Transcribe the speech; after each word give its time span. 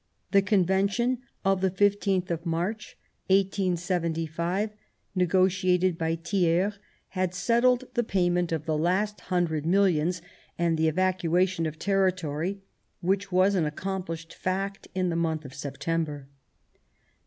The 0.31 0.41
Convention 0.41 1.19
of 1.45 1.61
the 1.61 1.69
15th 1.69 2.31
of 2.31 2.43
March, 2.43 2.97
1875, 3.27 4.71
negotiated 5.13 5.95
by 5.99 6.15
Thiers, 6.15 6.79
had 7.09 7.35
settled 7.35 7.83
the 7.93 8.03
payment 8.03 8.51
of 8.51 8.65
the 8.65 8.75
last 8.79 9.21
hundred 9.21 9.63
millions 9.63 10.23
and 10.57 10.75
the 10.75 10.87
evacuation 10.87 11.67
of 11.67 11.77
territory, 11.77 12.63
which 13.01 13.31
was 13.31 13.53
an 13.53 13.65
accomplished 13.65 14.33
fact 14.33 14.87
in 14.95 15.09
the 15.09 15.15
month 15.15 15.45
of 15.45 15.53
September. 15.53 16.27